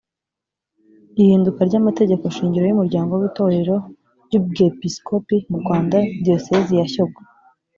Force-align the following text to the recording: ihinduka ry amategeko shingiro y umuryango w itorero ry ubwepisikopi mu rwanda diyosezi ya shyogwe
ihinduka 1.21 1.59
ry 1.69 1.75
amategeko 1.81 2.23
shingiro 2.35 2.65
y 2.67 2.75
umuryango 2.75 3.11
w 3.15 3.21
itorero 3.29 3.75
ry 4.25 4.33
ubwepisikopi 4.39 5.35
mu 5.49 5.57
rwanda 5.63 5.97
diyosezi 6.23 6.73
ya 6.79 6.85
shyogwe 6.91 7.21